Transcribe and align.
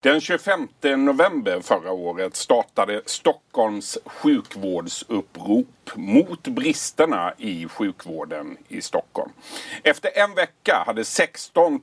Den 0.00 0.20
25 0.20 0.68
november 0.82 1.60
förra 1.60 1.92
året 1.92 2.36
startade 2.36 3.02
Stockholms 3.06 3.98
sjukvårdsupprop 4.04 5.66
mot 5.94 6.48
bristerna 6.48 7.34
i 7.38 7.68
sjukvården 7.68 8.56
i 8.68 8.80
Stockholm. 8.80 9.30
Efter 9.82 10.10
en 10.18 10.34
vecka 10.34 10.82
hade 10.86 11.04
16 11.04 11.80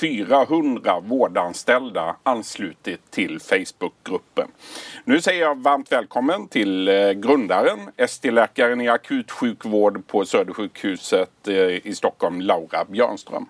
400 0.00 1.00
vårdanställda 1.00 2.16
anslutit 2.22 3.10
till 3.10 3.40
Facebookgruppen. 3.40 4.48
Nu 5.04 5.20
säger 5.20 5.42
jag 5.42 5.62
varmt 5.62 5.92
välkommen 5.92 6.48
till 6.48 6.88
eh, 6.88 7.10
grundaren, 7.10 7.78
ST-läkaren 7.96 8.80
i 8.80 8.88
akutsjukvård 8.88 10.06
på 10.06 10.24
Södersjukhuset 10.24 11.48
eh, 11.48 11.86
i 11.86 11.94
Stockholm, 11.94 12.40
Laura 12.40 12.84
Björnström. 12.84 13.46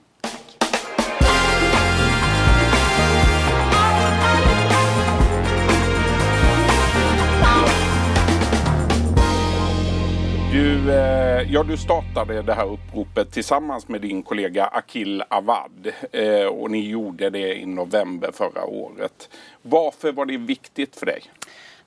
Eh, 10.89 11.53
ja, 11.53 11.63
du 11.63 11.77
startade 11.77 12.43
det 12.43 12.55
här 12.55 12.67
uppropet 12.67 13.31
tillsammans 13.33 13.89
med 13.89 14.01
din 14.01 14.23
kollega 14.23 14.67
Akil 14.67 15.23
Awad 15.29 15.93
eh, 16.13 16.47
och 16.47 16.71
ni 16.71 16.89
gjorde 16.89 17.31
det 17.31 17.55
i 17.55 17.67
november 17.67 18.31
förra 18.33 18.65
året. 18.65 19.29
Varför 19.63 20.13
var 20.13 20.27
det 20.27 20.37
viktigt 20.37 20.97
för 20.97 21.07
dig? 21.07 21.23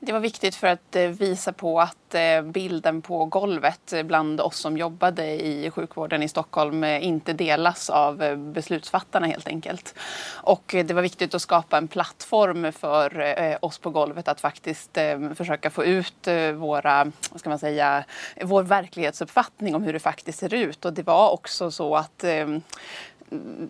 Det 0.04 0.12
var 0.12 0.20
viktigt 0.20 0.56
för 0.56 0.68
att 0.68 0.96
eh, 0.96 1.08
visa 1.08 1.54
på 1.54 1.80
att 1.80 2.16
eh, 2.16 2.42
bilden 2.42 3.02
på 3.02 3.26
golvet 3.26 3.94
bland 4.06 4.42
oss 4.42 4.58
som 4.58 4.78
jobbade 4.78 5.46
i 5.46 5.72
sjukvården 5.72 6.24
i 6.24 6.28
Stockholm 6.28 6.84
eh, 6.84 7.06
inte 7.06 7.34
delas 7.34 7.90
av 7.90 8.38
beslutsfattarna 8.38 9.28
helt 9.28 9.48
enkelt. 9.48 9.96
Och 10.34 10.64
det 10.86 10.94
var 10.94 11.02
viktigt 11.02 11.36
att 11.36 11.42
skapa 11.42 11.78
en 11.78 11.88
plattform 11.88 12.72
för 12.72 13.58
oss 13.66 13.78
på 13.78 13.90
golvet 13.90 14.28
att 14.28 14.42
faktiskt 14.42 14.98
försöka 15.36 15.70
få 15.70 15.86
ut 15.86 16.28
våra, 16.56 17.12
vad 17.32 17.40
ska 17.40 17.50
man 17.50 17.60
säga, 17.60 18.04
vår 18.42 18.64
verklighetsuppfattning 18.64 19.76
om 19.76 19.84
hur 19.84 19.94
det 19.94 20.00
faktiskt 20.00 20.40
ser 20.40 20.54
ut. 20.54 20.86
Och 20.86 20.94
det 20.94 21.04
var 21.04 21.30
också 21.30 21.72
så 21.72 21.96
att 21.96 22.24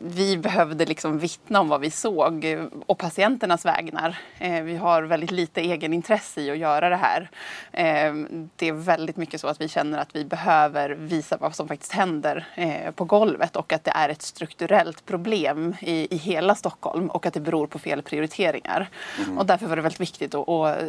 vi 0.02 0.38
behövde 0.38 0.86
liksom 0.86 1.20
vittna 1.20 1.59
om 1.59 1.70
vad 1.70 1.81
vi 1.81 1.92
såg 1.92 2.45
och 2.86 2.98
patienternas 2.98 3.66
vägnar. 3.66 4.18
Eh, 4.40 4.64
vi 4.64 4.76
har 4.76 5.03
väldigt 5.03 5.31
lite 5.31 5.62
egenintresse 5.62 6.42
i 6.42 6.52
att 6.52 6.58
göra 6.58 6.90
det 6.90 6.95
här. 6.95 7.30
Eh, 7.72 8.14
det 8.56 8.68
är 8.68 8.73
väldigt 8.73 9.18
mycket 9.18 9.42
så 9.42 9.48
att 9.48 9.62
vi 9.62 9.68
känner 9.68 9.98
att 9.98 10.16
vi 10.16 10.26
behöver 10.26 10.90
visa 10.90 11.38
vad 11.38 11.56
som 11.56 11.68
faktiskt 11.68 11.92
händer 11.92 12.48
eh, 12.56 12.92
på 12.92 13.06
golvet 13.06 13.56
och 13.56 13.73
att 13.73 13.84
det 13.84 13.92
är 13.92 14.09
ett 14.09 14.22
strukturellt 14.22 15.06
problem 15.06 15.75
i, 15.80 16.16
i 16.16 16.18
hela 16.18 16.56
Stockholm 16.56 17.08
och 17.09 17.25
att 17.25 17.34
det 17.34 17.40
beror 17.40 17.68
på 17.68 17.80
fel 17.80 18.02
prioriteringar. 18.02 18.90
Mm. 19.25 19.38
Och 19.38 19.46
därför 19.46 19.68
var 19.68 19.75
det 19.75 19.81
väldigt 19.81 20.02
viktigt 20.02 20.36
att, 20.36 20.50
att 20.50 20.80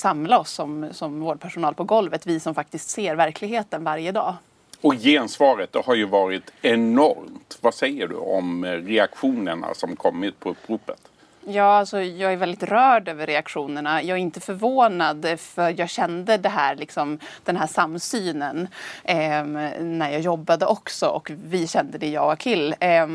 samla 0.00 0.38
oss 0.38 0.50
som, 0.50 0.88
som 0.92 1.20
vårdpersonal 1.20 1.74
på 1.74 1.84
golvet, 1.84 2.26
vi 2.26 2.40
som 2.40 2.54
faktiskt 2.54 2.90
ser 2.90 3.14
verkligheten 3.14 3.84
varje 3.84 4.12
dag. 4.12 4.36
Och 4.82 4.94
gensvaret 4.94 5.74
har 5.84 5.94
ju 5.94 6.04
varit 6.04 6.52
enormt. 6.62 7.58
Vad 7.60 7.74
säger 7.74 8.08
du 8.08 8.14
om 8.14 8.64
reaktionerna 8.64 9.74
som 9.74 9.96
kommit 9.96 10.40
på 10.40 10.50
uppropet? 10.50 11.11
Ja, 11.46 11.64
alltså, 11.64 12.02
jag 12.02 12.32
är 12.32 12.36
väldigt 12.36 12.62
rörd 12.62 13.08
över 13.08 13.26
reaktionerna. 13.26 14.02
Jag 14.02 14.18
är 14.18 14.22
inte 14.22 14.40
förvånad 14.40 15.24
eh, 15.24 15.36
för 15.36 15.80
jag 15.80 15.90
kände 15.90 16.36
det 16.36 16.48
här, 16.48 16.76
liksom, 16.76 17.18
den 17.44 17.56
här 17.56 17.66
samsynen 17.66 18.68
eh, 19.04 19.44
när 19.80 20.10
jag 20.10 20.20
jobbade 20.20 20.66
också 20.66 21.06
och 21.06 21.30
vi 21.44 21.66
kände 21.66 21.98
det, 21.98 22.08
jag 22.08 22.24
och 22.24 22.32
Akil. 22.32 22.74
Eh, 22.80 23.06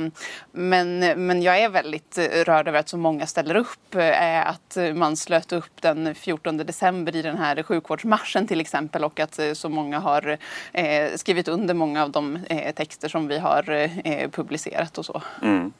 men, 0.51 0.99
men 0.99 1.41
jag 1.41 1.59
är 1.59 1.69
väldigt 1.69 2.17
eh, 2.17 2.23
rörd 2.23 2.67
över 2.67 2.79
att 2.79 2.89
så 2.89 2.97
många 2.97 3.25
ställer 3.25 3.55
upp. 3.55 3.95
Eh, 3.95 4.47
att 4.47 4.77
man 4.95 5.17
slöt 5.17 5.51
upp 5.51 5.81
den 5.81 6.15
14 6.15 6.57
december 6.57 7.15
i 7.15 7.21
den 7.21 7.37
här 7.37 7.63
sjukvårdsmarschen 7.63 8.47
till 8.47 8.61
exempel 8.61 9.03
och 9.03 9.19
att 9.19 9.39
eh, 9.39 9.53
så 9.53 9.69
många 9.69 9.99
har 9.99 10.37
eh, 10.73 11.11
skrivit 11.15 11.47
under 11.47 11.73
många 11.73 12.03
av 12.03 12.11
de 12.11 12.39
eh, 12.49 12.73
texter 12.73 13.09
som 13.09 13.27
vi 13.27 13.37
har 13.39 13.69
eh, 14.03 14.29
publicerat 14.29 14.97
och 14.97 15.05
så. 15.05 15.21
Mm. 15.41 15.73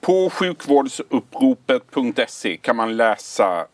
På 0.00 0.30
sjukvårdsuppropet.se 0.30 2.56
kan 2.56 2.76
man 2.76 2.96
läsa 2.96 3.66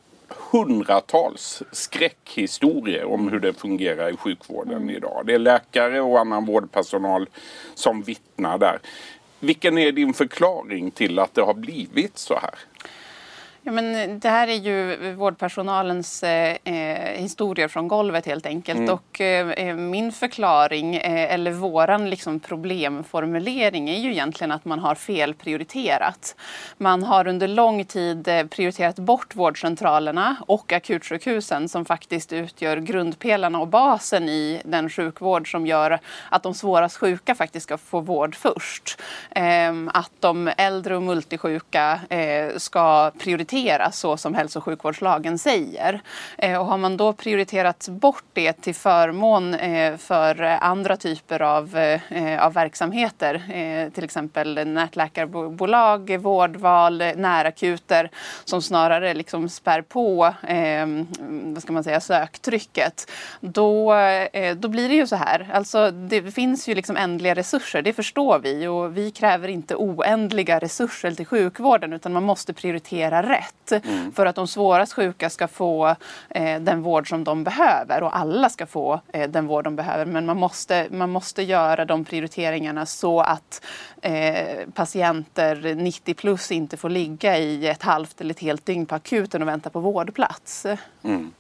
hundratals 0.51 1.63
skräckhistorier 1.73 3.05
om 3.05 3.29
hur 3.29 3.41
det 3.41 3.53
fungerar 3.53 4.15
i 4.15 4.17
sjukvården 4.17 4.77
mm. 4.77 4.91
idag. 4.91 5.23
Det 5.27 5.35
är 5.35 5.39
läkare 5.39 6.01
och 6.01 6.21
annan 6.21 6.47
vårdpersonal 6.47 7.29
som 7.75 8.03
vittnar 8.03 8.59
där. 8.59 8.79
Vilken 9.41 9.79
är 9.79 9.93
din 9.93 10.15
förklaring 10.15 10.91
till 10.91 11.19
att 11.19 11.35
det 11.35 11.43
har 11.43 11.55
blivit 11.55 12.19
så 12.19 12.35
här? 12.35 12.55
Ja, 13.65 13.73
men 13.73 14.19
det 14.21 14.29
här 14.29 14.49
är 14.49 14.55
ju 14.55 15.13
vårdpersonalens 15.15 16.23
eh, 16.23 16.57
eh, 16.65 17.21
historier 17.21 17.69
från 17.69 17.89
golvet 17.89 18.27
helt 18.27 18.47
enkelt. 18.47 18.79
Mm. 18.79 18.95
Och 18.95 19.21
eh, 19.21 19.51
eh, 19.51 19.77
min 19.77 20.13
förklaring, 20.13 20.97
eh, 20.97 21.35
eller 21.35 21.51
våran 21.51 22.11
liksom 22.11 22.41
problemformulering 22.41 23.91
är 23.91 23.99
ju 23.99 24.11
egentligen 24.11 24.53
att 24.53 24.65
man 24.65 24.79
har 24.79 24.95
felprioriterat. 24.95 26.37
Man 26.79 27.03
har 27.03 27.27
under 27.27 27.49
lång 27.49 27.85
tid 27.85 28.29
eh, 28.29 28.47
prioriterat 28.47 28.97
bort 28.97 29.35
vårdcentralerna 29.37 30.37
och 30.47 30.73
akutsjukhusen 30.73 31.69
som 31.69 31.85
faktiskt 31.85 32.33
utgör 32.33 32.77
grundpelarna 32.77 33.61
och 33.61 33.69
basen 33.69 34.29
i 34.29 34.63
den 34.65 34.91
sjukvård 34.91 35.51
som 35.51 35.67
gör 35.67 35.99
att 36.29 36.43
de 36.43 36.55
svårast 36.55 36.97
sjuka 36.97 37.35
faktiskt 37.35 37.65
ska 37.65 37.79
få 37.79 38.01
vård 38.01 38.35
först. 38.35 39.01
Ehm, 39.31 39.91
att 39.95 40.13
de 40.21 40.51
äldre 40.57 40.97
och 40.97 41.03
multisjuka 41.03 42.01
ska 42.57 43.11
prioriteras 43.19 43.52
prioriteras 43.53 43.99
så 43.99 44.17
som 44.17 44.35
hälso 44.35 44.59
och 44.59 44.65
sjukvårdslagen 44.65 45.39
säger. 45.39 46.01
Eh, 46.39 46.61
och 46.61 46.67
har 46.67 46.79
man 46.79 46.97
då 46.97 47.13
prioriterat 47.13 47.89
bort 47.89 48.25
det 48.33 48.53
till 48.53 48.75
förmån 48.75 49.55
eh, 49.55 49.97
för 49.97 50.43
andra 50.43 50.97
typer 50.97 51.43
av, 51.43 51.77
eh, 51.77 52.45
av 52.45 52.53
verksamheter, 52.53 53.43
till 53.91 54.05
exempel 54.05 54.67
nätläkarbolag, 54.67 56.19
vårdval, 56.19 56.99
närakuter 57.17 58.11
som 58.45 58.63
snarare 58.63 59.15
liksom 59.15 59.49
spär 59.49 59.83
på 59.83 60.35
vad 61.55 61.63
ska 61.63 61.73
man 61.73 61.85
säga, 61.85 62.01
söktrycket, 62.01 63.11
då, 63.41 63.95
då 64.57 64.69
blir 64.69 64.89
det 64.89 64.95
ju 64.95 65.07
så 65.07 65.17
här. 65.17 65.51
Alltså, 65.53 65.91
det 65.91 66.35
finns 66.35 66.69
ju 66.69 66.75
liksom 66.75 66.97
ändliga 66.97 67.35
resurser, 67.35 67.83
det 67.83 67.93
förstår 67.93 68.39
vi 68.39 68.67
och 68.67 68.97
vi 68.97 69.11
kräver 69.11 69.49
inte 69.49 69.75
oändliga 69.75 70.59
resurser 70.59 71.11
till 71.11 71.27
sjukvården 71.27 71.93
utan 71.93 72.13
man 72.13 72.23
måste 72.23 72.53
prioritera 72.53 73.23
rätt 73.23 73.42
rätt 73.43 73.85
mm. 73.85 74.13
för 74.13 74.27
att 74.27 74.37
de 74.37 74.49
svårast 74.49 74.93
sjuka 74.93 75.31
ska 75.31 75.49
få 75.49 75.97
eh, 76.29 76.61
den 76.61 76.83
vård 76.83 77.09
som 77.09 77.25
de 77.25 77.45
behöver 77.45 78.03
och 78.03 78.17
alla 78.17 78.49
ska 78.49 78.67
få 78.67 79.01
eh, 79.13 79.31
den 79.31 79.47
vård 79.47 79.65
de 79.65 79.77
behöver. 79.77 80.05
Men 80.05 80.27
man 80.27 80.37
måste, 80.37 80.87
man 80.91 81.11
måste 81.11 81.43
göra 81.43 81.85
de 81.85 82.05
prioriteringarna 82.05 82.87
så 82.87 83.21
att 83.21 83.65
eh, 84.03 84.69
patienter 84.75 85.75
90 85.75 86.15
plus 86.15 86.53
inte 86.53 86.77
får 86.77 86.91
ligga 86.91 87.39
i 87.39 87.67
ett 87.67 87.83
halvt 87.83 88.21
eller 88.21 88.35
ett 88.35 88.41
helt 88.41 88.67
dygn 88.67 88.87
på 88.87 88.95
akuten 88.95 89.43
och 89.43 89.49
vänta 89.49 89.71
på 89.71 89.81
vårdplats. 89.81 90.67
Mm. 91.03 91.33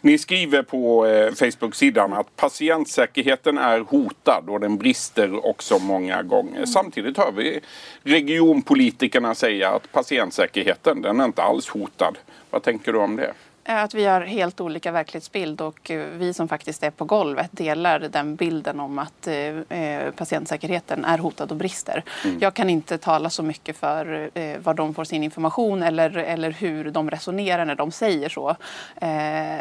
Ni 0.00 0.18
skriver 0.18 0.62
på 0.62 1.06
eh, 1.06 1.32
Facebook-sidan 1.32 2.12
att 2.12 2.36
patientsäkerheten 2.36 3.58
är 3.58 3.80
hotad 3.80 4.44
och 4.48 4.60
den 4.60 4.76
brister 4.78 5.46
också 5.46 5.78
många 5.78 6.22
gånger. 6.22 6.56
Mm. 6.56 6.66
Samtidigt 6.66 7.16
hör 7.16 7.32
vi 7.32 7.60
regionpolitikerna 8.02 9.34
säga 9.34 9.70
att 9.70 9.92
patientsäkerheten 9.92 11.02
den 11.02 11.20
är 11.20 11.24
inte 11.24 11.42
alls 11.42 11.68
hotad. 11.68 12.18
Vad 12.50 12.62
tänker 12.62 12.92
du 12.92 12.98
om 12.98 13.16
det? 13.16 13.32
Att 13.68 13.94
vi 13.94 14.04
har 14.04 14.20
helt 14.20 14.60
olika 14.60 14.92
verklighetsbild 14.92 15.60
och 15.60 15.90
eh, 15.90 16.06
vi 16.12 16.34
som 16.34 16.48
faktiskt 16.48 16.82
är 16.82 16.90
på 16.90 17.04
golvet 17.04 17.50
delar 17.52 18.00
den 18.00 18.36
bilden 18.36 18.80
om 18.80 18.98
att 18.98 19.26
eh, 19.26 19.78
eh, 19.78 20.10
patientsäkerheten 20.10 21.04
är 21.04 21.18
hotad 21.18 21.50
och 21.50 21.56
brister. 21.56 22.04
Mm. 22.24 22.38
Jag 22.40 22.54
kan 22.54 22.70
inte 22.70 22.98
tala 22.98 23.30
så 23.30 23.42
mycket 23.42 23.76
för 23.76 24.30
var 24.58 24.74
de 24.74 24.94
får 24.94 25.04
sin 25.04 25.22
information 25.22 25.82
eller, 25.82 26.16
eller 26.16 26.50
hur 26.50 26.90
de 26.90 27.10
resonerar 27.10 27.64
när 27.64 27.74
de 27.74 27.90
säger 27.90 28.28
så. 28.28 28.56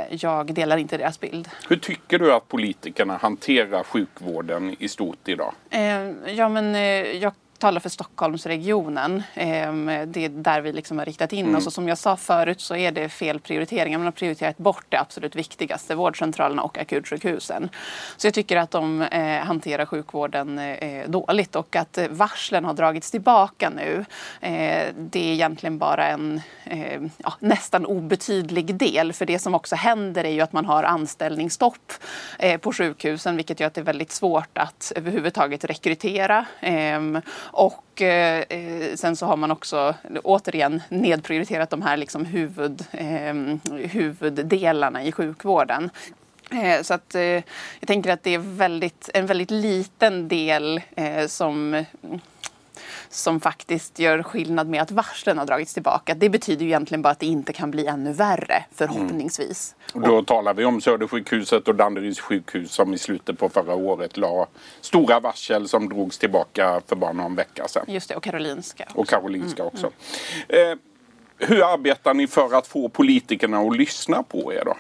Jag 0.09 0.53
delar 0.53 0.77
inte 0.77 0.97
deras 0.97 1.19
bild. 1.19 1.49
Hur 1.69 1.75
tycker 1.75 2.19
du 2.19 2.33
att 2.33 2.47
politikerna 2.47 3.17
hanterar 3.17 3.83
sjukvården 3.83 4.75
i 4.79 4.87
stort 4.87 5.27
idag? 5.27 5.53
Ja, 6.25 6.49
men 6.49 6.75
jag 7.19 7.33
talar 7.57 7.79
för 7.79 7.89
Stockholmsregionen. 7.89 9.23
Ehm, 9.33 9.85
det 9.85 10.25
är 10.25 10.29
där 10.29 10.61
vi 10.61 10.71
liksom 10.71 10.97
har 10.97 11.05
riktat 11.05 11.33
in 11.33 11.45
mm. 11.45 11.57
oss. 11.57 11.67
Och 11.67 11.73
som 11.73 11.87
jag 11.87 11.97
sa 11.97 12.17
förut 12.17 12.61
så 12.61 12.75
är 12.75 12.91
det 12.91 13.09
fel 13.09 13.39
prioriteringar. 13.39 13.97
Man 13.97 14.05
har 14.05 14.11
prioriterat 14.11 14.57
bort 14.57 14.85
det 14.89 14.99
absolut 14.99 15.35
viktigaste, 15.35 15.95
vårdcentralerna 15.95 16.61
och 16.61 16.77
akutsjukhusen. 16.77 17.69
Så 18.17 18.27
jag 18.27 18.33
tycker 18.33 18.57
att 18.57 18.71
de 18.71 19.01
eh, 19.01 19.43
hanterar 19.43 19.85
sjukvården 19.85 20.59
eh, 20.59 21.09
dåligt 21.09 21.55
och 21.55 21.75
att 21.75 21.99
varslen 22.09 22.65
har 22.65 22.73
dragits 22.73 23.11
tillbaka 23.11 23.69
nu. 23.69 24.05
Eh, 24.41 24.93
det 24.97 25.19
är 25.19 25.33
egentligen 25.33 25.77
bara 25.77 26.07
en 26.07 26.41
ja, 27.17 27.33
nästan 27.39 27.85
obetydlig 27.85 28.75
del. 28.75 29.13
För 29.13 29.25
det 29.25 29.39
som 29.39 29.55
också 29.55 29.75
händer 29.75 30.23
är 30.23 30.29
ju 30.29 30.41
att 30.41 30.53
man 30.53 30.65
har 30.65 30.83
anställningsstopp 30.83 31.93
på 32.61 32.73
sjukhusen 32.73 33.35
vilket 33.35 33.59
gör 33.59 33.67
att 33.67 33.73
det 33.73 33.81
är 33.81 33.85
väldigt 33.85 34.11
svårt 34.11 34.57
att 34.57 34.91
överhuvudtaget 34.95 35.65
rekrytera. 35.65 36.45
Och 37.55 38.01
eh, 38.01 38.43
eh, 38.49 38.95
sen 38.95 39.15
så 39.15 39.25
har 39.25 39.37
man 39.37 39.51
också 39.51 39.95
återigen 40.23 40.81
nedprioriterat 40.89 41.69
de 41.69 41.81
här 41.81 41.97
liksom 41.97 42.25
huvud, 42.25 42.85
eh, 42.91 43.33
huvuddelarna 43.71 45.03
i 45.03 45.11
sjukvården. 45.11 45.89
Eh, 46.51 46.81
så 46.81 46.93
att, 46.93 47.15
eh, 47.15 47.21
jag 47.21 47.87
tänker 47.87 48.11
att 48.11 48.23
det 48.23 48.33
är 48.33 48.39
väldigt, 48.39 49.09
en 49.13 49.25
väldigt 49.25 49.51
liten 49.51 50.27
del 50.27 50.81
eh, 50.95 51.27
som 51.27 51.85
som 53.09 53.39
faktiskt 53.39 53.99
gör 53.99 54.23
skillnad 54.23 54.67
med 54.67 54.81
att 54.81 54.91
varslen 54.91 55.37
har 55.37 55.45
dragits 55.45 55.73
tillbaka. 55.73 56.13
Det 56.13 56.29
betyder 56.29 56.61
ju 56.61 56.67
egentligen 56.67 57.01
bara 57.01 57.09
att 57.09 57.19
det 57.19 57.25
inte 57.25 57.53
kan 57.53 57.71
bli 57.71 57.85
ännu 57.85 58.13
värre 58.13 58.65
förhoppningsvis. 58.71 59.75
Mm. 59.95 60.03
Och 60.03 60.15
då 60.15 60.23
talar 60.23 60.53
vi 60.53 60.65
om 60.65 60.81
Södersjukhuset 60.81 61.67
och 61.67 61.75
Danderyds 61.75 62.19
sjukhus 62.19 62.71
som 62.71 62.93
i 62.93 62.97
slutet 62.97 63.39
på 63.39 63.49
förra 63.49 63.75
året 63.75 64.17
la 64.17 64.47
stora 64.81 65.19
varsel 65.19 65.67
som 65.67 65.89
drogs 65.89 66.17
tillbaka 66.17 66.81
för 66.87 66.95
bara 66.95 67.13
någon 67.13 67.35
vecka 67.35 67.67
sedan. 67.67 67.85
Just 67.87 68.09
det, 68.09 68.15
och 68.15 68.23
Karolinska. 68.23 68.83
Också. 68.83 68.99
Och 68.99 69.07
Karolinska 69.07 69.61
mm. 69.61 69.71
också. 69.73 69.91
Mm. 70.49 70.71
Eh, 70.71 70.77
hur 71.37 71.73
arbetar 71.73 72.13
ni 72.13 72.27
för 72.27 72.57
att 72.57 72.67
få 72.67 72.89
politikerna 72.89 73.59
att 73.59 73.77
lyssna 73.77 74.23
på 74.23 74.53
er 74.53 74.63
då? 74.65 74.77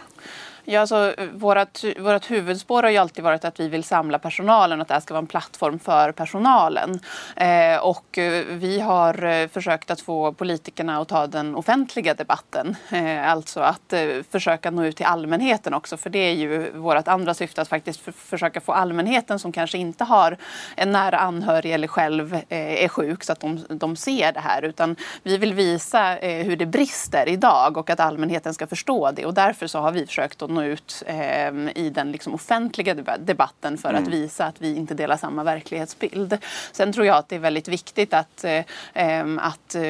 Ja, 0.67 0.81
alltså, 0.81 1.13
vårat, 1.33 1.83
vårat 1.99 2.31
huvudspår 2.31 2.83
har 2.83 2.89
ju 2.89 2.97
alltid 2.97 3.23
varit 3.23 3.45
att 3.45 3.59
vi 3.59 3.67
vill 3.67 3.83
samla 3.83 4.19
personalen 4.19 4.79
och 4.79 4.81
att 4.81 4.87
det 4.87 4.93
här 4.93 5.01
ska 5.01 5.13
vara 5.13 5.21
en 5.21 5.27
plattform 5.27 5.79
för 5.79 6.11
personalen. 6.11 6.99
Eh, 7.35 7.77
och 7.77 8.17
eh, 8.17 8.45
vi 8.45 8.79
har 8.79 9.23
eh, 9.25 9.47
försökt 9.47 9.91
att 9.91 10.01
få 10.01 10.33
politikerna 10.33 11.01
att 11.01 11.07
ta 11.07 11.27
den 11.27 11.55
offentliga 11.55 12.13
debatten. 12.13 12.75
Eh, 12.89 13.31
alltså 13.31 13.59
att 13.59 13.93
eh, 13.93 14.07
försöka 14.31 14.71
nå 14.71 14.85
ut 14.85 14.95
till 14.97 15.05
allmänheten 15.05 15.73
också, 15.73 15.97
för 15.97 16.09
det 16.09 16.19
är 16.19 16.33
ju 16.33 16.71
vårt 16.71 17.07
andra 17.07 17.33
syfte 17.33 17.61
att 17.61 17.67
faktiskt 17.67 17.99
för, 17.99 18.11
försöka 18.11 18.61
få 18.61 18.71
allmänheten 18.71 19.39
som 19.39 19.51
kanske 19.51 19.77
inte 19.77 20.03
har 20.03 20.37
en 20.75 20.91
nära 20.91 21.17
anhörig 21.17 21.73
eller 21.73 21.87
själv 21.87 22.33
eh, 22.33 22.83
är 22.83 22.87
sjuk 22.87 23.23
så 23.23 23.31
att 23.31 23.39
de, 23.39 23.65
de 23.69 23.95
ser 23.95 24.31
det 24.31 24.39
här. 24.39 24.65
Utan 24.65 24.95
vi 25.23 25.37
vill 25.37 25.53
visa 25.53 26.17
eh, 26.17 26.45
hur 26.45 26.55
det 26.55 26.65
brister 26.65 27.29
idag 27.29 27.77
och 27.77 27.89
att 27.89 27.99
allmänheten 27.99 28.53
ska 28.53 28.67
förstå 28.67 29.11
det. 29.11 29.25
Och 29.25 29.33
därför 29.33 29.67
så 29.67 29.79
har 29.79 29.91
vi 29.91 30.05
försökt 30.05 30.41
att 30.41 30.54
nå 30.55 30.63
ut 30.63 31.03
eh, 31.05 31.47
i 31.75 31.91
den 31.93 32.11
liksom 32.11 32.33
offentliga 32.33 32.93
debatten 33.19 33.77
för 33.77 33.89
mm. 33.89 34.03
att 34.03 34.09
visa 34.09 34.45
att 34.45 34.61
vi 34.61 34.75
inte 34.75 34.93
delar 34.93 35.17
samma 35.17 35.43
verklighetsbild. 35.43 36.37
Sen 36.71 36.93
tror 36.93 37.05
jag 37.05 37.17
att 37.17 37.29
det 37.29 37.35
är 37.35 37.39
väldigt 37.39 37.67
viktigt 37.67 38.13
att, 38.13 38.43
eh, 38.43 38.65
ehm, 38.93 39.39
att 39.39 39.75
eh, 39.75 39.83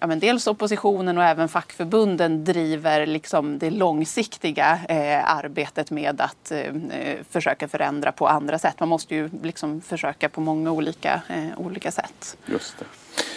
ja, 0.00 0.06
men 0.06 0.18
dels 0.18 0.46
oppositionen 0.46 1.18
och 1.18 1.24
även 1.24 1.48
fackförbunden 1.48 2.44
driver 2.44 3.06
liksom 3.06 3.58
det 3.58 3.70
långsiktiga 3.70 4.80
eh, 4.88 5.34
arbetet 5.34 5.90
med 5.90 6.20
att 6.20 6.50
eh, 6.50 6.72
försöka 7.30 7.68
förändra 7.68 8.12
på 8.12 8.28
andra 8.28 8.58
sätt. 8.58 8.80
Man 8.80 8.88
måste 8.88 9.14
ju 9.14 9.30
liksom 9.42 9.80
försöka 9.80 10.28
på 10.28 10.40
många 10.40 10.70
olika, 10.70 11.22
eh, 11.28 11.58
olika 11.58 11.90
sätt. 11.90 12.36
Just 12.46 12.78
det. 12.78 12.84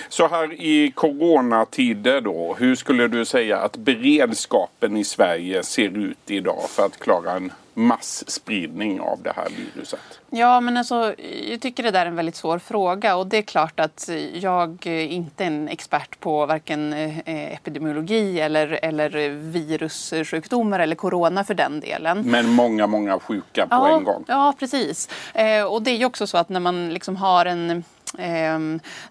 Så 0.09 0.27
här 0.27 0.53
i 0.53 0.91
coronatider 0.95 2.21
då, 2.21 2.55
hur 2.59 2.75
skulle 2.75 3.07
du 3.07 3.25
säga 3.25 3.57
att 3.57 3.77
beredskapen 3.77 4.97
i 4.97 5.03
Sverige 5.03 5.63
ser 5.63 5.97
ut 5.97 6.17
idag 6.27 6.69
för 6.69 6.85
att 6.85 6.99
klara 6.99 7.31
en 7.31 7.51
massspridning 7.75 8.99
av 8.99 9.19
det 9.23 9.33
här 9.35 9.47
viruset? 9.49 10.19
Ja, 10.29 10.61
men 10.61 10.77
alltså, 10.77 11.15
jag 11.49 11.61
tycker 11.61 11.83
det 11.83 11.91
där 11.91 12.01
är 12.01 12.05
en 12.05 12.15
väldigt 12.15 12.35
svår 12.35 12.59
fråga 12.59 13.15
och 13.15 13.27
det 13.27 13.37
är 13.37 13.41
klart 13.41 13.79
att 13.79 14.09
jag 14.33 14.85
inte 14.85 15.43
är 15.43 15.47
en 15.47 15.67
expert 15.67 16.19
på 16.19 16.45
varken 16.45 16.93
eh, 16.93 17.53
epidemiologi 17.53 18.39
eller, 18.39 18.79
eller 18.81 19.29
virussjukdomar 19.29 20.79
eller 20.79 20.95
corona 20.95 21.43
för 21.43 21.53
den 21.53 21.79
delen. 21.79 22.21
Men 22.25 22.49
många, 22.49 22.87
många 22.87 23.19
sjuka 23.19 23.67
på 23.67 23.75
ja, 23.75 23.97
en 23.97 24.03
gång. 24.03 24.23
Ja, 24.27 24.53
precis. 24.59 25.09
Eh, 25.33 25.63
och 25.63 25.81
det 25.81 25.91
är 25.91 25.97
ju 25.97 26.05
också 26.05 26.27
så 26.27 26.37
att 26.37 26.49
när 26.49 26.59
man 26.59 26.93
liksom 26.93 27.15
har 27.15 27.45
en 27.45 27.83
Eh, 28.19 28.59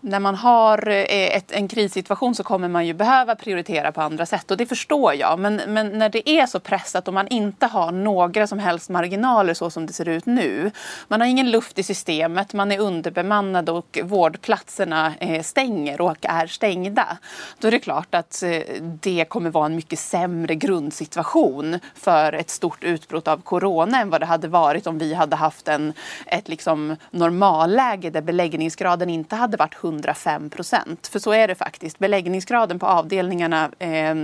när 0.01 0.21
man 0.21 0.35
har 0.35 0.89
eh, 0.89 1.37
ett, 1.37 1.53
en 1.53 1.69
krissituation 1.69 2.35
så 2.35 2.43
kommer 2.43 2.69
man 2.69 2.87
ju 2.87 2.95
behöva 2.95 3.35
prioritera 3.35 3.93
på 3.93 4.01
andra 4.01 4.27
sätt 4.27 4.51
och 4.51 4.57
det 4.57 4.67
förstår 4.67 5.15
jag. 5.15 5.39
Men, 5.39 5.61
men, 5.67 5.99
när 5.99 6.09
det 6.09 6.31
är 6.31 6.47
så 6.47 6.61
pressat 6.61 7.09
och 7.09 7.15
man 7.15 7.29
inte 7.29 7.67
har 7.67 7.93
några 7.93 8.47
som 8.47 8.59
helst 8.59 8.91
marginaler 8.91 9.55
så 9.55 9.71
som 9.71 9.87
det 9.87 9.93
ser 9.93 10.09
ut 10.09 10.27
nu. 10.27 10.71
Man 11.09 11.21
har 11.21 11.29
ingen 11.29 11.51
luft 11.51 11.79
i 11.79 11.83
systemet, 11.83 12.53
man 12.53 12.73
är 12.73 12.79
underbemannad 12.79 13.69
och 13.69 13.99
vårdplatserna 14.03 15.13
eh, 15.21 15.43
stänger 15.43 16.01
och 16.01 16.17
är 16.23 16.47
stängda. 16.47 17.19
Då 17.59 17.69
är 17.69 17.73
det 17.73 17.79
klart 17.79 18.15
att 18.15 18.43
eh, 18.43 18.63
det 18.81 19.25
kommer 19.29 19.51
vara 19.51 19.67
en 19.67 19.77
mycket 19.77 19.99
sämre 19.99 20.55
grundsituation 20.55 21.79
för 21.95 22.33
ett 22.33 22.51
stort 22.51 22.85
utbrott 22.85 23.29
av 23.29 23.43
corona 23.43 24.01
än 24.01 24.11
vad 24.11 24.21
det 24.21 24.27
hade 24.27 24.49
varit 24.49 24.87
om 24.87 24.99
vi 24.99 25.15
hade 25.15 25.37
haft 25.37 25.69
en, 25.69 25.93
ett 26.27 26.49
liksom 26.49 26.97
normalläge 27.11 28.11
där 28.11 28.21
beläggningsgraden 28.21 28.94
beläggningsgraden 28.97 29.11
inte 29.11 29.37
hade 29.37 29.57
varit 29.57 29.85
105 29.85 30.51
procent. 30.51 31.07
För 31.07 31.19
så 31.19 31.33
är 31.33 31.49
det 31.49 31.55
faktiskt. 31.55 31.99
Beläggningsgraden 31.99 32.79
på 32.79 32.87
avdelningarna, 32.87 33.71
eh, 33.79 34.15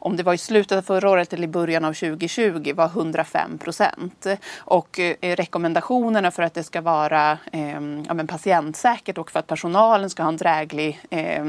om 0.00 0.16
det 0.16 0.22
var 0.22 0.34
i 0.34 0.38
slutet 0.38 0.78
av 0.78 0.82
förra 0.82 1.10
året 1.10 1.32
eller 1.32 1.44
i 1.44 1.48
början 1.48 1.84
av 1.84 1.94
2020, 1.94 2.74
var 2.74 2.86
105 2.86 3.58
procent. 3.58 4.26
Och 4.66 4.98
eh, 4.98 5.36
rekommendationerna 5.36 6.30
för 6.30 6.42
att 6.42 6.54
det 6.54 6.64
ska 6.64 6.80
vara 6.80 7.38
eh, 7.52 7.80
ja, 8.08 8.14
men 8.14 8.26
patientsäkert 8.26 9.18
och 9.18 9.30
för 9.30 9.40
att 9.40 9.46
personalen 9.46 10.10
ska 10.10 10.22
ha 10.22 10.28
en 10.28 10.36
dräglig 10.36 11.00
eh, 11.10 11.44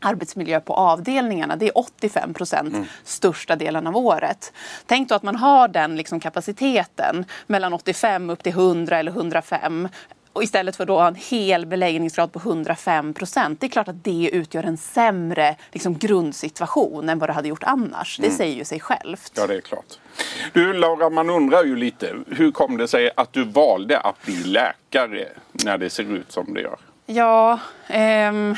arbetsmiljö 0.00 0.60
på 0.60 0.74
avdelningarna. 0.74 1.56
Det 1.56 1.66
är 1.66 1.78
85 1.78 2.34
procent 2.34 2.74
mm. 2.74 2.86
största 3.04 3.56
delen 3.56 3.86
av 3.86 3.96
året. 3.96 4.52
Tänk 4.86 5.08
då 5.08 5.14
att 5.14 5.22
man 5.22 5.36
har 5.36 5.68
den 5.68 5.96
liksom 5.96 6.20
kapaciteten 6.20 7.24
mellan 7.46 7.72
85 7.72 8.30
upp 8.30 8.42
till 8.42 8.52
100 8.52 8.98
eller 8.98 9.12
105 9.12 9.88
och 10.38 10.44
istället 10.44 10.76
för 10.76 10.86
då 10.86 10.98
en 10.98 11.14
hel 11.14 11.66
beläggningsgrad 11.66 12.32
på 12.32 12.38
105 12.38 13.14
procent. 13.14 13.60
Det 13.60 13.66
är 13.66 13.68
klart 13.68 13.88
att 13.88 14.04
det 14.04 14.30
utgör 14.32 14.62
en 14.62 14.76
sämre 14.76 15.56
liksom, 15.72 15.98
grundsituation 15.98 17.08
än 17.08 17.18
vad 17.18 17.28
det 17.28 17.32
hade 17.32 17.48
gjort 17.48 17.62
annars. 17.62 18.18
Mm. 18.18 18.30
Det 18.30 18.36
säger 18.36 18.56
ju 18.56 18.64
sig 18.64 18.80
självt. 18.80 19.32
Ja, 19.34 19.46
det 19.46 19.54
är 19.54 19.60
klart. 19.60 19.98
Du 20.52 20.72
Laura, 20.72 21.10
man 21.10 21.30
undrar 21.30 21.64
ju 21.64 21.76
lite. 21.76 22.14
Hur 22.26 22.52
kom 22.52 22.76
det 22.76 22.88
sig 22.88 23.10
att 23.16 23.32
du 23.32 23.44
valde 23.44 24.00
att 24.00 24.22
bli 24.24 24.44
läkare 24.44 25.28
när 25.64 25.78
det 25.78 25.90
ser 25.90 26.12
ut 26.16 26.32
som 26.32 26.54
det 26.54 26.60
gör? 26.60 26.78
Ja, 27.06 27.60
ehm 27.86 28.56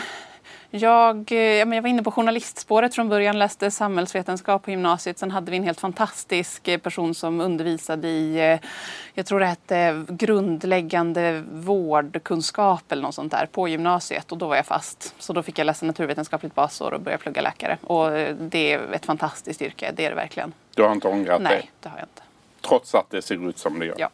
jag, 0.70 1.32
eh, 1.32 1.38
jag 1.38 1.82
var 1.82 1.88
inne 1.88 2.02
på 2.02 2.11
journalistspåret 2.11 2.94
från 2.94 3.08
början, 3.08 3.38
läste 3.38 3.70
samhällsvetenskap 3.70 4.62
på 4.62 4.70
gymnasiet. 4.70 5.19
Sen 5.19 5.31
hade 5.31 5.50
vi 5.50 5.56
en 5.56 5.62
helt 5.62 5.81
fantastisk 5.81 6.69
eh, 6.69 6.78
person 6.78 7.14
som 7.14 7.40
undervisade 7.40 8.08
i, 8.08 8.52
eh, 8.52 8.69
jag 9.14 9.26
tror 9.26 9.40
det 9.40 9.46
hette 9.46 10.05
grundläggande 10.08 11.44
vårdkunskap 11.52 12.93
eller 12.93 13.02
något 13.02 13.14
sånt 13.14 13.32
där 13.32 13.46
på 13.52 13.69
gymnasiet 13.69 14.32
och 14.32 14.38
då 14.38 14.46
var 14.46 14.56
jag 14.56 14.67
fast. 14.67 15.14
Så 15.19 15.32
då 15.32 15.43
fick 15.43 15.58
jag 15.58 15.64
läsa 15.64 15.87
naturvetenskapligt 15.87 16.55
basår 16.55 16.94
och 16.94 17.00
börja 17.00 17.19
plugga 17.19 17.43
läkare. 17.43 17.78
Och 17.82 18.11
det 18.38 18.73
är 18.73 18.93
ett 18.93 19.06
fantastiskt 19.06 19.62
yrke, 19.62 19.93
det 19.96 20.05
är 20.05 20.11
det 20.11 20.16
verkligen. 20.16 20.52
Du 20.75 20.82
har 20.82 20.93
inte 20.93 21.08
ångrat 21.08 21.43
Nej, 21.43 21.50
dig? 21.50 21.61
Nej, 21.61 21.71
det 21.80 21.88
har 21.88 21.99
jag 21.99 22.04
inte. 22.04 22.23
Trots 22.68 22.95
att 22.95 23.11
det 23.11 23.23
ser 23.23 23.49
ut 23.49 23.59
som 23.59 23.78
det 23.78 23.87
gör? 23.87 23.95
Ja. 23.99 24.11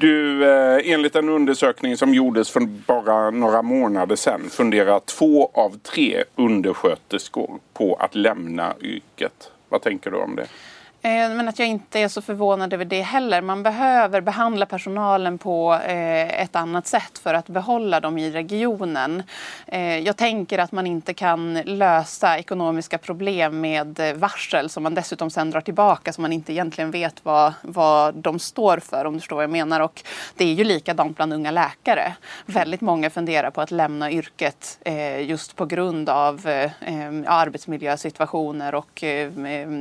Du, 0.00 0.44
eh, 0.44 0.92
enligt 0.92 1.16
en 1.16 1.28
undersökning 1.28 1.96
som 1.96 2.14
gjordes 2.14 2.50
för 2.50 2.60
bara 2.60 3.30
några 3.30 3.62
månader 3.62 4.16
sedan 4.16 4.50
funderar 4.50 5.00
två 5.00 5.50
av 5.54 5.78
tre 5.78 6.24
undersköterskor 6.36 7.58
på 7.72 7.94
att 7.94 8.14
lämna 8.14 8.74
yrket. 8.80 9.50
Vad 9.68 9.82
tänker 9.82 10.10
du 10.10 10.16
om 10.16 10.36
det? 10.36 10.46
Eh, 11.08 11.30
men 11.30 11.48
att 11.48 11.58
jag 11.58 11.68
inte 11.68 12.00
är 12.00 12.08
så 12.08 12.22
förvånad 12.22 12.72
över 12.72 12.84
det 12.84 13.02
heller. 13.02 13.42
Man 13.42 13.62
behöver 13.62 14.20
behandla 14.20 14.66
personalen 14.66 15.38
på 15.38 15.74
eh, 15.74 16.42
ett 16.42 16.56
annat 16.56 16.86
sätt 16.86 17.18
för 17.22 17.34
att 17.34 17.48
behålla 17.48 18.00
dem 18.00 18.18
i 18.18 18.30
regionen. 18.30 19.22
Eh, 19.66 19.98
jag 19.98 20.16
tänker 20.16 20.58
att 20.58 20.72
man 20.72 20.86
inte 20.86 21.14
kan 21.14 21.54
lösa 21.54 22.38
ekonomiska 22.38 22.98
problem 22.98 23.60
med 23.60 24.00
varsel 24.16 24.70
som 24.70 24.82
man 24.82 24.94
dessutom 24.94 25.30
sen 25.30 25.50
drar 25.50 25.60
tillbaka 25.60 26.12
så 26.12 26.20
man 26.20 26.32
inte 26.32 26.52
egentligen 26.52 26.90
vet 26.90 27.24
vad, 27.24 27.52
vad 27.62 28.14
de 28.14 28.38
står 28.38 28.78
för 28.78 29.04
om 29.04 29.12
du 29.12 29.20
förstår 29.20 29.36
vad 29.36 29.42
jag 29.42 29.50
menar. 29.50 29.80
Och 29.80 30.02
det 30.36 30.44
är 30.44 30.54
ju 30.54 30.64
likadant 30.64 31.16
bland 31.16 31.32
unga 31.32 31.50
läkare. 31.50 32.16
Väldigt 32.46 32.80
många 32.80 33.10
funderar 33.10 33.50
på 33.50 33.60
att 33.60 33.70
lämna 33.70 34.10
yrket 34.10 34.78
just 35.20 35.56
på 35.56 35.66
grund 35.66 36.08
av 36.08 36.40
arbetsmiljösituationer 37.26 38.74
och 38.74 39.04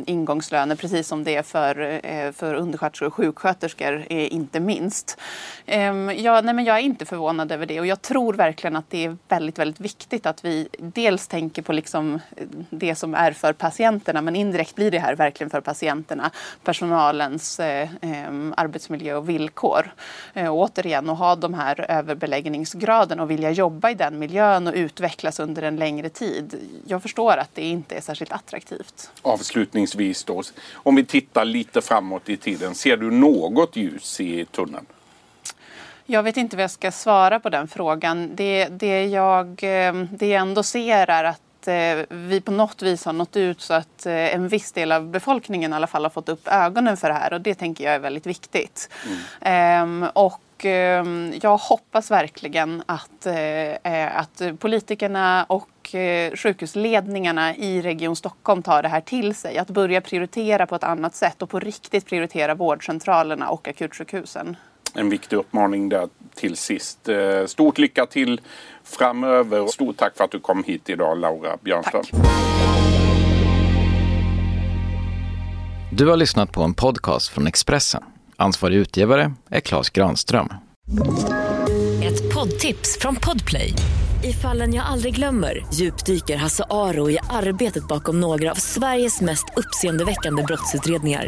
ingångslöner 0.05 0.75
precis 0.75 1.07
som 1.07 1.17
som 1.18 1.24
det 1.24 1.36
är 1.36 1.44
för, 1.44 2.00
eh, 2.04 2.32
för 2.32 2.54
undersköterskor 2.54 3.08
och 3.08 3.14
sjuksköterskor, 3.14 4.06
inte 4.10 4.60
minst. 4.60 5.18
Ehm, 5.66 6.10
jag, 6.10 6.46
nej, 6.46 6.54
men 6.54 6.66
jag 6.66 6.78
är 6.78 6.82
inte 6.82 7.06
förvånad 7.06 7.52
över 7.52 7.66
det 7.66 7.80
och 7.80 7.88
jag 7.88 8.02
tror 8.02 8.34
verkligen 8.34 8.76
att 8.76 8.90
det 8.90 9.06
är 9.06 9.18
väldigt, 9.28 9.60
väldigt 9.60 9.80
viktigt 9.80 10.26
att 10.26 10.46
vi 10.46 10.68
dels 10.78 11.28
tänker 11.28 11.62
på 11.62 11.74
liksom 11.74 12.20
eh, 12.36 12.48
det 12.70 12.96
som 12.96 13.16
är 13.16 13.32
för 13.32 13.54
patienterna 13.54 14.22
men 14.22 14.36
indirekt 14.36 14.76
blir 14.76 14.92
det 14.92 15.00
här 15.00 15.16
verkligen 15.16 15.50
för 15.50 15.62
patienterna, 15.62 16.32
personalens 16.64 17.60
eh, 17.60 17.90
ehm, 18.02 18.54
arbetsmiljö 18.58 19.16
och 19.16 19.30
villkor. 19.30 19.94
Eh, 20.34 20.48
och 20.48 20.58
återigen, 20.58 21.10
att 21.10 21.18
ha 21.18 21.36
de 21.36 21.54
här 21.54 21.92
överbeläggningsgraden 21.92 23.20
och 23.20 23.32
vilja 23.32 23.52
jobba 23.52 23.90
i 23.90 23.94
den 23.94 24.20
miljön 24.20 24.68
och 24.68 24.74
utvecklas 24.74 25.40
under 25.40 25.62
en 25.62 25.76
längre 25.76 26.10
tid. 26.10 26.56
Jag 26.88 27.02
förstår 27.02 27.38
att 27.38 27.56
det 27.56 27.62
inte 27.62 27.96
är 27.96 28.02
särskilt 28.02 28.32
attraktivt. 28.32 29.12
Avslutningsvis 29.22 30.24
då, 30.24 30.44
om 30.74 30.97
vi 30.98 31.06
tittar 31.06 31.46
lite 31.46 31.82
framåt 31.82 32.30
i 32.30 32.38
tiden, 32.38 32.75
ser 32.75 32.98
du 32.98 33.12
något 33.12 33.75
ljus 33.75 34.20
i 34.20 34.46
tunneln? 34.46 34.86
Jag 36.06 36.24
vet 36.24 36.38
inte 36.38 36.56
vad 36.56 36.63
jag 36.63 36.72
ska 36.72 36.92
svara 36.92 37.39
på 37.39 37.50
den 37.50 37.68
frågan. 37.68 38.36
Det, 38.36 38.66
det, 38.66 39.06
jag, 39.06 39.48
eh, 39.48 39.94
det 39.94 40.27
jag 40.27 40.42
ändå 40.42 40.63
ser 40.63 41.10
är 41.10 41.24
att 41.24 41.42
eh, 41.68 42.06
vi 42.10 42.42
på 42.42 42.52
något 42.52 42.82
vis 42.82 43.06
har 43.06 43.14
nått 43.14 43.36
ut 43.36 43.62
så 43.62 43.74
att 43.74 44.06
eh, 44.06 44.36
en 44.36 44.48
viss 44.48 44.72
del 44.72 44.92
av 44.92 45.08
befolkningen 45.08 45.74
i 45.74 45.76
alla 45.76 45.88
fall 45.88 46.04
har 46.04 46.10
fått 46.10 46.30
upp 46.30 46.48
ögonen 46.48 46.98
för 46.98 47.08
det 47.08 47.14
här 47.14 47.34
och 47.34 47.42
det 47.42 47.56
tänker 47.56 47.84
jag 47.84 47.94
är 47.94 48.00
väldigt 48.00 48.26
viktigt. 48.26 48.90
Mm. 49.06 49.20
Ehm, 49.42 50.10
och 50.14 50.66
ehm, 50.66 51.34
jag 51.42 51.58
hoppas 51.58 52.12
verkligen 52.12 52.84
att, 52.86 53.28
att 54.12 54.42
politikerna 54.60 55.46
och 55.50 55.70
sjukhusledningarna 56.36 57.56
i 57.56 57.82
Region 57.82 58.16
Stockholm 58.16 58.64
tar 58.64 58.82
det 58.82 58.90
här 58.90 59.02
till 59.02 59.36
sig. 59.36 59.58
Att 59.58 59.70
börja 59.70 60.02
prioritera 60.02 60.66
på 60.66 60.76
ett 60.76 60.84
annat 60.84 61.16
sätt 61.16 61.42
och 61.42 61.50
på 61.50 61.60
riktigt 61.60 62.06
prioritera 62.06 62.56
vårdcentralerna 62.56 63.50
och 63.50 63.68
akutsjukhusen 63.68 64.58
en 64.98 65.10
viktig 65.10 65.38
uppmaning 65.38 65.89
där 65.89 66.10
till 66.36 66.58
sist. 66.58 67.10
Eh, 67.10 67.46
stort 67.46 67.77
lycka 67.77 68.06
till 68.06 68.42
framöver. 68.84 69.68
Stort 69.68 69.98
tack 69.98 70.18
för 70.18 70.24
att 70.24 70.32
du 70.32 70.39
kom 70.39 70.63
hit 70.63 70.89
idag 70.89 71.18
Laura 71.18 71.58
Björnström. 71.62 72.04
Tack. 72.04 72.22
Du 75.92 76.08
har 76.08 76.18
lyssnat 76.18 76.51
på 76.51 76.63
en 76.63 76.74
podcast 76.74 77.30
från 77.30 77.48
Expressen. 77.48 78.04
Ansvarig 78.36 78.75
utgivare 78.75 79.34
är 79.50 79.60
Klas 79.60 79.89
Granström. 79.89 80.50
Ett 82.04 82.34
poddtips 82.34 82.98
från 83.00 83.16
Podplay. 83.16 83.74
I 84.24 84.34
fallen 84.34 84.74
jag 84.74 84.86
aldrig 84.86 85.16
glömmer 85.16 85.66
djupdyker 85.74 86.38
Hasse 86.38 86.63
Aro 86.70 87.10
i 87.10 87.20
arbetet 87.30 87.88
bakom 87.88 88.20
några 88.20 88.51
av 88.51 88.56
Sveriges 88.56 89.22
mest 89.22 89.46
uppseendeväckande 89.56 90.44
brottsutredningar 90.44 91.27